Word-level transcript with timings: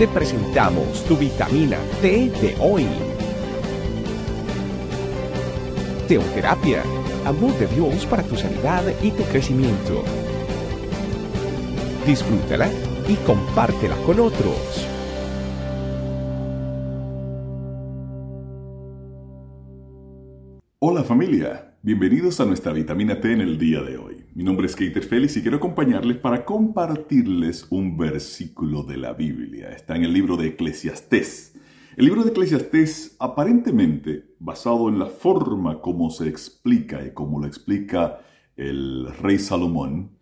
te 0.00 0.08
presentamos 0.08 1.04
tu 1.04 1.14
vitamina 1.14 1.76
T 2.00 2.30
de 2.40 2.56
hoy. 2.58 2.86
Teoterapia, 6.08 6.82
amor 7.26 7.52
de 7.58 7.66
Dios 7.66 8.06
para 8.06 8.22
tu 8.22 8.34
sanidad 8.34 8.82
y 9.02 9.10
tu 9.10 9.22
crecimiento. 9.24 10.02
Disfrútala 12.06 12.70
y 13.08 13.14
compártela 13.26 13.94
con 14.06 14.20
otros. 14.20 14.89
Hola 20.82 21.04
familia, 21.04 21.76
bienvenidos 21.82 22.40
a 22.40 22.46
nuestra 22.46 22.72
vitamina 22.72 23.20
T 23.20 23.30
en 23.30 23.42
el 23.42 23.58
día 23.58 23.82
de 23.82 23.98
hoy. 23.98 24.24
Mi 24.34 24.42
nombre 24.42 24.64
es 24.64 24.74
Keiter 24.74 25.02
Félix 25.02 25.36
y 25.36 25.42
quiero 25.42 25.58
acompañarles 25.58 26.16
para 26.16 26.42
compartirles 26.46 27.66
un 27.68 27.98
versículo 27.98 28.82
de 28.84 28.96
la 28.96 29.12
Biblia. 29.12 29.68
Está 29.72 29.94
en 29.96 30.04
el 30.04 30.14
libro 30.14 30.38
de 30.38 30.46
Eclesiastés. 30.46 31.54
El 31.98 32.06
libro 32.06 32.24
de 32.24 32.30
Eclesiastés, 32.30 33.14
aparentemente 33.18 34.34
basado 34.38 34.88
en 34.88 34.98
la 34.98 35.04
forma 35.04 35.82
como 35.82 36.08
se 36.08 36.26
explica 36.28 37.04
y 37.04 37.12
como 37.12 37.40
lo 37.40 37.46
explica 37.46 38.20
el 38.56 39.14
rey 39.20 39.38
Salomón, 39.38 40.12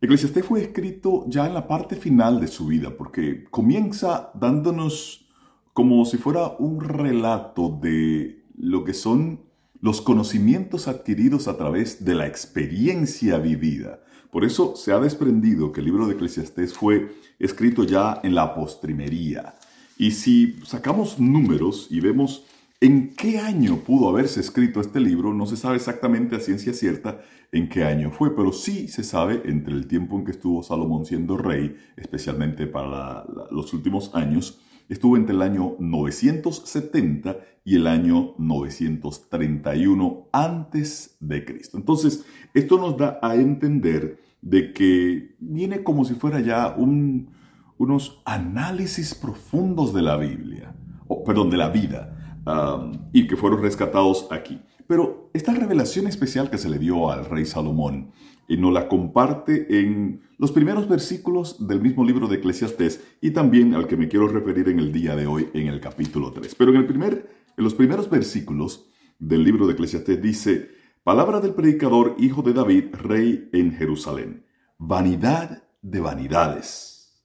Eclesiastés 0.00 0.46
fue 0.46 0.62
escrito 0.62 1.26
ya 1.28 1.46
en 1.46 1.52
la 1.52 1.68
parte 1.68 1.96
final 1.96 2.40
de 2.40 2.46
su 2.46 2.64
vida, 2.64 2.96
porque 2.96 3.44
comienza 3.50 4.30
dándonos 4.32 5.28
como 5.74 6.06
si 6.06 6.16
fuera 6.16 6.56
un 6.58 6.80
relato 6.80 7.78
de 7.78 8.46
lo 8.56 8.84
que 8.84 8.94
son 8.94 9.51
los 9.82 10.00
conocimientos 10.00 10.86
adquiridos 10.88 11.48
a 11.48 11.58
través 11.58 12.04
de 12.04 12.14
la 12.14 12.26
experiencia 12.26 13.38
vivida. 13.38 14.00
Por 14.30 14.44
eso 14.44 14.76
se 14.76 14.92
ha 14.92 15.00
desprendido 15.00 15.72
que 15.72 15.80
el 15.80 15.86
libro 15.86 16.06
de 16.06 16.14
Eclesiastés 16.14 16.72
fue 16.72 17.10
escrito 17.38 17.82
ya 17.82 18.20
en 18.22 18.36
la 18.36 18.54
postrimería. 18.54 19.56
Y 19.98 20.12
si 20.12 20.56
sacamos 20.64 21.18
números 21.18 21.88
y 21.90 21.98
vemos 22.00 22.44
en 22.80 23.14
qué 23.14 23.40
año 23.40 23.78
pudo 23.78 24.08
haberse 24.08 24.40
escrito 24.40 24.80
este 24.80 25.00
libro, 25.00 25.34
no 25.34 25.46
se 25.46 25.56
sabe 25.56 25.76
exactamente 25.76 26.36
a 26.36 26.40
ciencia 26.40 26.72
cierta 26.72 27.20
en 27.50 27.68
qué 27.68 27.84
año 27.84 28.12
fue, 28.12 28.34
pero 28.34 28.52
sí 28.52 28.86
se 28.86 29.02
sabe 29.02 29.42
entre 29.44 29.74
el 29.74 29.88
tiempo 29.88 30.16
en 30.16 30.24
que 30.24 30.30
estuvo 30.30 30.62
Salomón 30.62 31.06
siendo 31.06 31.36
rey, 31.36 31.76
especialmente 31.96 32.66
para 32.68 33.24
los 33.50 33.74
últimos 33.74 34.14
años, 34.14 34.60
estuvo 34.88 35.16
entre 35.16 35.34
el 35.34 35.42
año 35.42 35.76
970 35.78 37.36
y 37.64 37.76
el 37.76 37.86
año 37.86 38.34
931 38.38 40.28
antes 40.32 41.16
de 41.20 41.44
Cristo. 41.44 41.78
Entonces, 41.78 42.24
esto 42.54 42.78
nos 42.78 42.96
da 42.96 43.18
a 43.22 43.34
entender 43.36 44.20
de 44.40 44.72
que 44.72 45.36
viene 45.38 45.84
como 45.84 46.04
si 46.04 46.14
fuera 46.14 46.40
ya 46.40 46.74
unos 46.76 48.22
análisis 48.24 49.14
profundos 49.14 49.94
de 49.94 50.02
la 50.02 50.16
Biblia, 50.16 50.74
o 51.06 51.22
perdón, 51.22 51.50
de 51.50 51.56
la 51.56 51.68
vida, 51.68 52.40
um, 52.46 52.92
y 53.12 53.26
que 53.26 53.36
fueron 53.36 53.62
rescatados 53.62 54.26
aquí. 54.30 54.60
Pero 54.88 55.30
esta 55.32 55.54
revelación 55.54 56.06
especial 56.08 56.50
que 56.50 56.58
se 56.58 56.68
le 56.68 56.78
dio 56.78 57.10
al 57.10 57.24
rey 57.24 57.46
Salomón 57.46 58.10
y 58.52 58.58
nos 58.58 58.70
la 58.70 58.86
comparte 58.86 59.80
en 59.80 60.20
los 60.36 60.52
primeros 60.52 60.86
versículos 60.86 61.66
del 61.66 61.80
mismo 61.80 62.04
libro 62.04 62.28
de 62.28 62.36
Eclesiastés 62.36 63.02
y 63.22 63.30
también 63.30 63.74
al 63.74 63.86
que 63.86 63.96
me 63.96 64.08
quiero 64.08 64.28
referir 64.28 64.68
en 64.68 64.78
el 64.78 64.92
día 64.92 65.16
de 65.16 65.26
hoy 65.26 65.48
en 65.54 65.68
el 65.68 65.80
capítulo 65.80 66.32
3. 66.32 66.54
Pero 66.56 66.70
en, 66.70 66.76
el 66.76 66.86
primer, 66.86 67.30
en 67.56 67.64
los 67.64 67.72
primeros 67.72 68.10
versículos 68.10 68.90
del 69.18 69.42
libro 69.42 69.66
de 69.66 69.72
Eclesiastés 69.72 70.20
dice, 70.20 70.68
Palabra 71.02 71.40
del 71.40 71.54
predicador, 71.54 72.14
hijo 72.18 72.42
de 72.42 72.52
David, 72.52 72.88
rey 72.92 73.48
en 73.54 73.72
Jerusalén. 73.72 74.44
Vanidad 74.76 75.62
de 75.80 76.00
vanidades. 76.00 77.24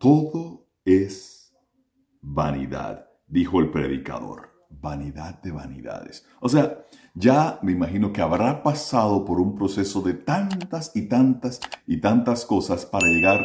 Todo 0.00 0.66
es 0.84 1.56
vanidad, 2.20 3.06
dijo 3.28 3.60
el 3.60 3.70
predicador 3.70 4.47
vanidad 4.70 5.40
de 5.42 5.52
vanidades. 5.52 6.26
O 6.40 6.48
sea, 6.48 6.84
ya 7.14 7.58
me 7.62 7.72
imagino 7.72 8.12
que 8.12 8.20
habrá 8.20 8.62
pasado 8.62 9.24
por 9.24 9.40
un 9.40 9.54
proceso 9.54 10.02
de 10.02 10.14
tantas 10.14 10.94
y 10.94 11.08
tantas 11.08 11.60
y 11.86 12.00
tantas 12.00 12.44
cosas 12.44 12.86
para 12.86 13.08
llegar 13.08 13.40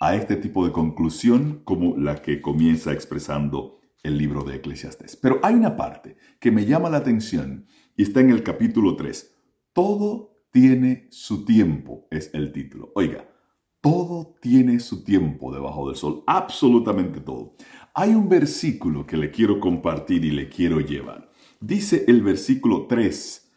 a 0.00 0.14
este 0.14 0.36
tipo 0.36 0.66
de 0.66 0.72
conclusión 0.72 1.62
como 1.64 1.96
la 1.96 2.16
que 2.16 2.40
comienza 2.40 2.92
expresando 2.92 3.80
el 4.02 4.18
libro 4.18 4.44
de 4.44 4.56
Eclesiastés. 4.56 5.16
Pero 5.16 5.40
hay 5.42 5.54
una 5.54 5.76
parte 5.76 6.16
que 6.38 6.50
me 6.50 6.66
llama 6.66 6.90
la 6.90 6.98
atención 6.98 7.66
y 7.96 8.02
está 8.02 8.20
en 8.20 8.30
el 8.30 8.42
capítulo 8.42 8.96
3. 8.96 9.34
Todo 9.72 10.34
tiene 10.50 11.08
su 11.10 11.44
tiempo, 11.44 12.06
es 12.10 12.30
el 12.34 12.52
título. 12.52 12.92
Oiga, 12.94 13.26
todo 13.80 14.36
tiene 14.40 14.80
su 14.80 15.04
tiempo 15.04 15.52
debajo 15.52 15.88
del 15.88 15.96
sol, 15.96 16.24
absolutamente 16.26 17.20
todo. 17.20 17.54
Hay 17.96 18.10
un 18.10 18.28
versículo 18.28 19.06
que 19.06 19.16
le 19.16 19.30
quiero 19.30 19.60
compartir 19.60 20.24
y 20.24 20.32
le 20.32 20.48
quiero 20.48 20.80
llevar. 20.80 21.30
Dice 21.60 22.04
el 22.08 22.22
versículo 22.22 22.88
3, 22.88 23.52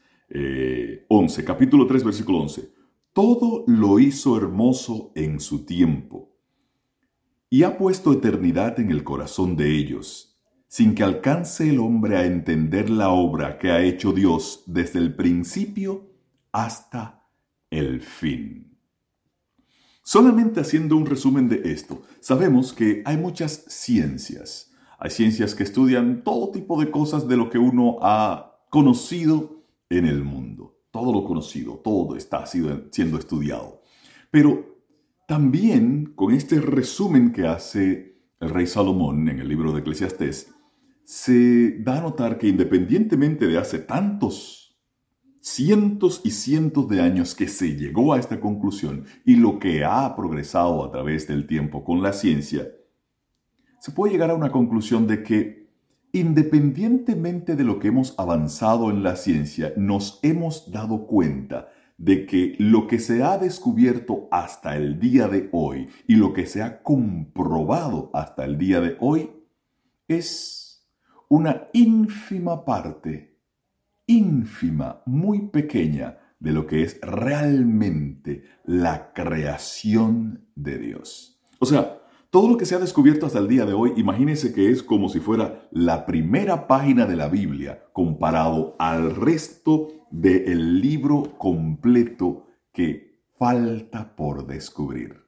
11, 1.08 1.42
eh, 1.42 1.44
capítulo 1.44 1.88
3, 1.88 2.04
versículo 2.04 2.42
11. 2.42 2.70
Todo 3.14 3.64
lo 3.66 3.98
hizo 3.98 4.38
hermoso 4.38 5.12
en 5.16 5.40
su 5.40 5.66
tiempo 5.66 6.38
y 7.50 7.64
ha 7.64 7.80
puesto 7.80 8.14
eternidad 8.14 8.80
en 8.80 8.92
el 8.92 9.04
corazón 9.04 9.56
de 9.56 9.76
ellos, 9.76 10.38
sin 10.68 10.94
que 10.94 11.02
alcance 11.02 11.68
el 11.68 11.80
hombre 11.80 12.18
a 12.18 12.26
entender 12.26 12.92
la 12.92 13.10
obra 13.10 13.58
que 13.58 13.72
ha 13.72 13.82
hecho 13.82 14.12
Dios 14.12 14.64
desde 14.68 15.00
el 15.00 15.16
principio 15.16 16.12
hasta 16.52 17.28
el 17.72 18.02
fin. 18.02 18.77
Solamente 20.08 20.62
haciendo 20.62 20.96
un 20.96 21.06
resumen 21.06 21.50
de 21.50 21.64
esto, 21.66 22.04
sabemos 22.22 22.72
que 22.72 23.04
hay 23.04 23.18
muchas 23.18 23.66
ciencias. 23.68 24.72
Hay 24.98 25.10
ciencias 25.10 25.54
que 25.54 25.64
estudian 25.64 26.24
todo 26.24 26.52
tipo 26.52 26.80
de 26.80 26.90
cosas 26.90 27.28
de 27.28 27.36
lo 27.36 27.50
que 27.50 27.58
uno 27.58 27.98
ha 28.02 28.58
conocido 28.70 29.66
en 29.90 30.06
el 30.06 30.24
mundo. 30.24 30.78
Todo 30.92 31.12
lo 31.12 31.26
conocido, 31.26 31.82
todo 31.84 32.16
está 32.16 32.46
siendo 32.46 33.20
estudiado. 33.20 33.82
Pero 34.32 34.78
también 35.28 36.14
con 36.16 36.34
este 36.34 36.62
resumen 36.62 37.34
que 37.34 37.46
hace 37.46 38.18
el 38.40 38.50
rey 38.50 38.66
Salomón 38.66 39.28
en 39.28 39.40
el 39.40 39.50
libro 39.50 39.74
de 39.74 39.82
Eclesiastés, 39.82 40.54
se 41.04 41.80
da 41.80 41.98
a 41.98 42.02
notar 42.02 42.38
que 42.38 42.48
independientemente 42.48 43.46
de 43.46 43.58
hace 43.58 43.80
tantos 43.80 44.67
cientos 45.48 46.20
y 46.26 46.32
cientos 46.32 46.90
de 46.90 47.00
años 47.00 47.34
que 47.34 47.48
se 47.48 47.78
llegó 47.78 48.14
a 48.14 48.20
esta 48.20 48.42
conclusión 48.42 49.06
y 49.24 49.38
lo 49.38 49.60
que 49.60 49.86
ha 49.86 50.14
progresado 50.14 50.84
a 50.84 50.92
través 50.92 51.26
del 51.26 51.48
tiempo 51.48 51.86
con 51.86 52.04
la 52.04 52.12
ciencia, 52.12 52.68
se 53.80 53.92
puede 53.92 54.12
llegar 54.12 54.30
a 54.30 54.36
una 54.36 54.52
conclusión 54.52 55.08
de 55.08 55.24
que 55.24 55.68
independientemente 56.12 57.56
de 57.56 57.64
lo 57.64 57.80
que 57.80 57.88
hemos 57.88 58.14
avanzado 58.18 58.90
en 58.90 59.04
la 59.04 59.16
ciencia, 59.16 59.74
nos 59.78 60.20
hemos 60.22 60.70
dado 60.72 61.08
cuenta 61.08 61.70
de 61.98 62.26
que 62.26 62.56
lo 62.60 62.88
que 62.88 63.00
se 63.00 63.24
ha 63.24 63.38
descubierto 63.38 64.28
hasta 64.32 64.76
el 64.76 65.00
día 65.00 65.30
de 65.30 65.50
hoy 65.54 65.88
y 66.08 66.16
lo 66.16 66.34
que 66.34 66.46
se 66.46 66.62
ha 66.62 66.84
comprobado 66.84 68.12
hasta 68.14 68.44
el 68.44 68.58
día 68.58 68.82
de 68.82 68.98
hoy 69.00 69.32
es 70.10 70.86
una 71.30 71.68
ínfima 71.74 72.66
parte 72.66 73.37
ínfima, 74.08 75.04
muy 75.06 75.50
pequeña 75.50 76.18
de 76.40 76.52
lo 76.52 76.66
que 76.66 76.84
es 76.84 77.00
realmente 77.02 78.44
la 78.64 79.14
creación 79.14 80.48
de 80.56 80.78
Dios. 80.78 81.40
O 81.60 81.66
sea, 81.66 82.02
todo 82.30 82.50
lo 82.50 82.58
que 82.58 82.66
se 82.66 82.76
ha 82.76 82.80
descubierto 82.80 83.26
hasta 83.26 83.40
el 83.40 83.48
día 83.48 83.66
de 83.66 83.74
hoy, 83.74 83.94
imagínense 83.98 84.54
que 84.54 84.70
es 84.70 84.84
como 84.84 85.10
si 85.10 85.20
fuera 85.20 85.68
la 85.72 86.06
primera 86.06 86.68
página 86.68 87.06
de 87.06 87.16
la 87.16 87.30
Biblia 87.30 87.86
comparado 87.94 88.76
al 88.80 89.16
resto 89.16 89.90
del 90.12 90.82
libro 90.82 91.38
completo 91.38 92.48
que 92.72 93.22
falta 93.38 94.16
por 94.16 94.46
descubrir. 94.46 95.28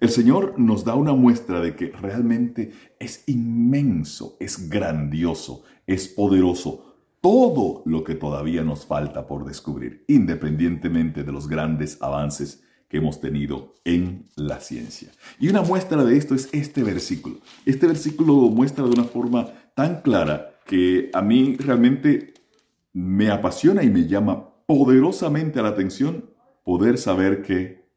El 0.00 0.10
Señor 0.10 0.58
nos 0.58 0.84
da 0.84 0.94
una 0.94 1.12
muestra 1.12 1.60
de 1.60 1.74
que 1.74 1.90
realmente 1.90 2.70
es 3.00 3.24
inmenso, 3.26 4.36
es 4.38 4.70
grandioso, 4.70 5.64
es 5.86 6.06
poderoso, 6.06 6.87
todo 7.20 7.82
lo 7.84 8.04
que 8.04 8.14
todavía 8.14 8.62
nos 8.62 8.86
falta 8.86 9.26
por 9.26 9.44
descubrir, 9.44 10.04
independientemente 10.08 11.24
de 11.24 11.32
los 11.32 11.48
grandes 11.48 12.00
avances 12.00 12.62
que 12.88 12.98
hemos 12.98 13.20
tenido 13.20 13.74
en 13.84 14.24
la 14.34 14.60
ciencia. 14.60 15.10
Y 15.38 15.48
una 15.48 15.62
muestra 15.62 16.04
de 16.04 16.16
esto 16.16 16.34
es 16.34 16.48
este 16.52 16.82
versículo. 16.82 17.38
Este 17.66 17.86
versículo 17.86 18.34
muestra 18.34 18.84
de 18.84 18.90
una 18.90 19.04
forma 19.04 19.48
tan 19.74 20.00
clara 20.00 20.60
que 20.64 21.10
a 21.12 21.20
mí 21.20 21.56
realmente 21.58 22.34
me 22.92 23.30
apasiona 23.30 23.82
y 23.82 23.90
me 23.90 24.06
llama 24.06 24.48
poderosamente 24.66 25.60
a 25.60 25.62
la 25.62 25.70
atención 25.70 26.30
poder 26.64 26.98
saber 26.98 27.42
que 27.42 27.88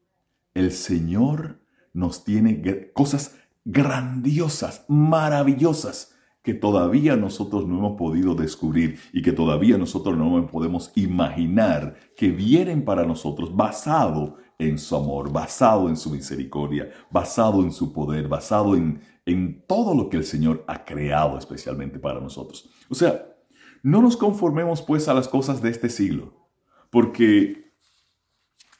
el 0.53 0.71
Señor 0.71 1.61
nos 1.93 2.23
tiene 2.23 2.91
cosas 2.93 3.35
grandiosas, 3.63 4.85
maravillosas 4.87 6.10
que 6.43 6.53
todavía 6.53 7.15
nosotros 7.15 7.67
no 7.67 7.77
hemos 7.77 7.97
podido 7.97 8.33
descubrir 8.33 8.99
y 9.13 9.21
que 9.21 9.31
todavía 9.31 9.77
nosotros 9.77 10.17
no 10.17 10.47
podemos 10.47 10.91
imaginar 10.95 11.95
que 12.15 12.29
vienen 12.29 12.83
para 12.83 13.05
nosotros 13.05 13.55
basado 13.55 14.37
en 14.57 14.77
su 14.77 14.95
amor, 14.95 15.31
basado 15.31 15.89
en 15.89 15.97
su 15.97 16.09
misericordia, 16.09 16.89
basado 17.11 17.61
en 17.61 17.71
su 17.71 17.93
poder, 17.93 18.27
basado 18.27 18.75
en, 18.75 19.01
en 19.25 19.65
todo 19.67 19.95
lo 19.95 20.09
que 20.09 20.17
el 20.17 20.23
Señor 20.23 20.63
ha 20.67 20.83
creado 20.83 21.37
especialmente 21.37 21.99
para 21.99 22.19
nosotros. 22.19 22.69
O 22.89 22.95
sea, 22.95 23.25
no 23.83 24.01
nos 24.01 24.17
conformemos 24.17 24.81
pues 24.81 25.07
a 25.07 25.13
las 25.13 25.27
cosas 25.27 25.61
de 25.61 25.69
este 25.69 25.89
siglo, 25.89 26.33
porque 26.89 27.70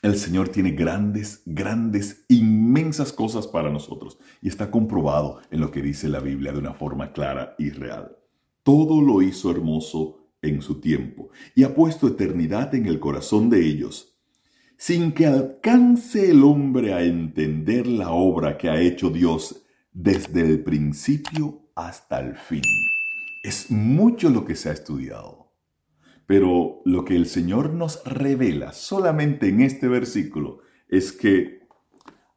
el 0.02 0.18
Señor 0.18 0.50
tiene 0.50 0.72
grandes, 0.72 1.44
grandes, 1.46 2.26
inmensas 2.28 3.14
cosas 3.14 3.46
para 3.48 3.70
nosotros 3.70 4.18
y 4.42 4.48
está 4.48 4.72
comprobado 4.72 5.42
en 5.52 5.62
lo 5.62 5.70
que 5.70 5.82
dice 5.82 6.10
la 6.10 6.20
Biblia 6.20 6.52
de 6.52 6.60
una 6.60 6.74
forma 6.74 7.14
clara 7.14 7.56
y 7.60 7.70
real. 7.70 8.18
Todo 8.64 9.00
lo 9.02 9.22
hizo 9.22 9.52
hermoso 9.52 10.18
en 10.42 10.62
su 10.64 10.80
tiempo 10.82 11.30
y 11.54 11.64
ha 11.64 11.76
puesto 11.76 12.08
eternidad 12.08 12.74
en 12.74 12.88
el 12.88 13.00
corazón 13.00 13.52
de 13.52 13.64
ellos, 13.64 14.18
sin 14.76 15.12
que 15.12 15.28
alcance 15.28 16.32
el 16.32 16.44
hombre 16.44 16.94
a 16.94 17.04
entender 17.04 17.86
la 17.86 18.10
obra 18.10 18.58
que 18.58 18.70
ha 18.70 18.82
hecho 18.82 19.12
Dios 19.12 19.64
desde 19.94 20.42
el 20.42 20.64
principio 20.64 21.70
hasta 21.76 22.20
el 22.20 22.36
fin. 22.36 22.64
Es 23.44 23.70
mucho 23.70 24.32
lo 24.32 24.46
que 24.46 24.56
se 24.56 24.70
ha 24.70 24.74
estudiado, 24.74 25.51
pero 26.26 26.82
lo 26.86 27.06
que 27.06 27.16
el 27.16 27.26
Señor 27.26 27.72
nos 27.74 28.04
revela 28.06 28.74
solamente 28.74 29.50
en 29.50 29.62
este 29.62 29.88
versículo 29.88 30.62
es 30.88 31.12
que 31.12 31.68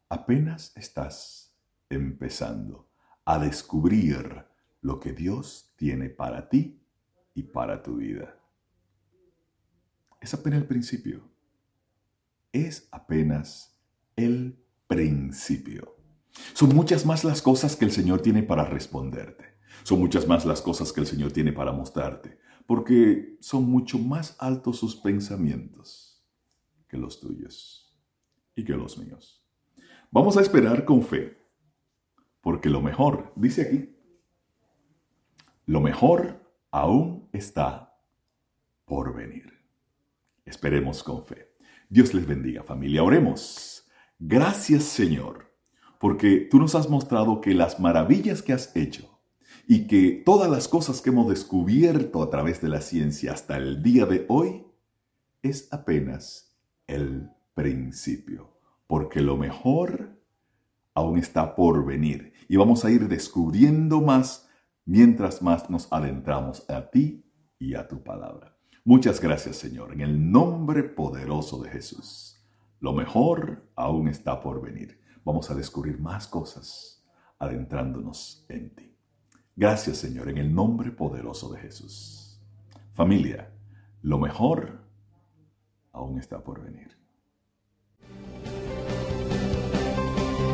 apenas 0.09 0.73
estás 0.77 1.55
empezando 1.89 2.89
a 3.25 3.39
descubrir 3.39 4.45
lo 4.81 5.01
que 5.01 5.13
Dios 5.13 5.73
tiene 5.77 6.11
para 6.11 6.49
ti 6.49 6.81
y 7.35 7.43
para 7.45 7.83
tu 7.83 7.97
vida. 7.97 8.39
Es 10.21 10.35
apenas 10.35 10.61
el 10.61 10.67
principio. 10.67 11.29
Es 12.53 12.89
apenas 12.93 13.81
el 14.17 14.59
principio. 14.87 15.97
Son 16.53 16.75
muchas 16.75 17.07
más 17.07 17.25
las 17.25 17.43
cosas 17.43 17.77
que 17.77 17.85
el 17.85 17.91
Señor 17.91 18.21
tiene 18.23 18.43
para 18.43 18.65
responderte. 18.65 19.55
Son 19.83 19.99
muchas 19.99 20.27
más 20.27 20.47
las 20.47 20.63
cosas 20.63 20.93
que 20.93 21.01
el 21.01 21.07
Señor 21.07 21.33
tiene 21.33 21.53
para 21.53 21.73
mostrarte. 21.73 22.39
Porque 22.67 23.37
son 23.41 23.65
mucho 23.65 23.99
más 23.99 24.37
altos 24.39 24.79
sus 24.79 24.97
pensamientos 24.97 26.25
que 26.89 26.97
los 26.97 27.21
tuyos 27.21 27.95
y 28.55 28.65
que 28.65 28.73
los 28.73 28.99
míos. 28.99 29.45
Vamos 30.11 30.37
a 30.37 30.41
esperar 30.41 30.85
con 30.85 31.03
fe. 31.03 31.37
Porque 32.41 32.69
lo 32.69 32.81
mejor, 32.81 33.33
dice 33.37 33.63
aquí, 33.63 33.97
lo 35.67 35.81
mejor 35.81 36.41
aún 36.71 37.29
está 37.33 37.99
por 38.85 39.15
venir. 39.15 39.51
Esperemos 40.45 41.03
con 41.03 41.25
fe. 41.25 41.55
Dios 41.89 42.13
les 42.13 42.27
bendiga 42.27 42.63
familia. 42.63 43.03
Oremos. 43.03 43.87
Gracias 44.19 44.85
Señor, 44.85 45.53
porque 45.99 46.47
tú 46.51 46.59
nos 46.59 46.75
has 46.75 46.89
mostrado 46.89 47.41
que 47.41 47.55
las 47.55 47.81
maravillas 47.81 48.43
que 48.43 48.53
has 48.53 48.75
hecho 48.77 49.14
y 49.67 49.87
que 49.87 50.23
todas 50.25 50.51
las 50.51 50.69
cosas 50.69 51.01
que 51.01 51.11
hemos 51.11 51.29
descubierto 51.29 52.23
a 52.23 52.31
través 52.31 52.61
de 52.61 52.69
la 52.69 52.81
ciencia 52.81 53.33
hasta 53.33 53.57
el 53.57 53.83
día 53.83 54.07
de 54.07 54.27
hoy 54.29 54.67
es 55.43 55.73
apenas 55.73 56.57
el 56.87 57.31
principio, 57.55 58.59
porque 58.87 59.21
lo 59.21 59.37
mejor 59.37 60.21
aún 60.95 61.19
está 61.19 61.55
por 61.55 61.85
venir 61.85 62.33
y 62.49 62.57
vamos 62.57 62.85
a 62.85 62.91
ir 62.91 63.09
descubriendo 63.09 64.01
más 64.01 64.49
mientras 64.85 65.43
más 65.43 65.71
nos 65.71 65.93
adentramos 65.93 66.69
a 66.69 66.91
ti 66.91 67.25
y 67.59 67.75
a 67.75 67.89
tu 67.89 68.03
palabra. 68.03 68.57
Muchas 68.85 69.21
gracias 69.21 69.57
Señor, 69.57 69.93
en 69.93 70.03
el 70.03 70.31
nombre 70.31 70.83
poderoso 70.83 71.63
de 71.63 71.71
Jesús. 71.71 72.39
Lo 72.81 72.93
mejor 72.93 73.71
aún 73.77 74.09
está 74.09 74.43
por 74.43 74.61
venir. 74.61 75.01
Vamos 75.25 75.51
a 75.51 75.55
descubrir 75.55 75.99
más 75.99 76.27
cosas 76.27 77.03
adentrándonos 77.39 78.45
en 78.51 78.75
ti. 78.75 78.94
Gracias 79.57 79.99
Señor, 79.99 80.29
en 80.29 80.39
el 80.39 80.55
nombre 80.55 80.91
poderoso 80.91 81.53
de 81.53 81.61
Jesús. 81.61 82.41
Familia, 82.93 83.51
lo 84.03 84.19
mejor 84.19 84.81
aún 85.93 86.19
está 86.19 86.43
por 86.43 86.63
venir. 86.63 86.97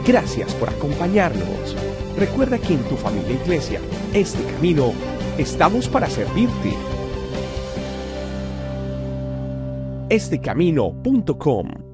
Gracias 0.07 0.55
por 0.55 0.69
acompañarnos. 0.69 1.77
Recuerda 2.17 2.59
que 2.59 2.75
en 2.75 2.83
tu 2.89 2.97
familia 2.97 3.33
iglesia, 3.43 3.81
este 4.13 4.43
camino, 4.55 4.93
estamos 5.39 5.89
para 5.89 6.09
servirte. 6.09 6.75
Estecamino.com 10.09 11.90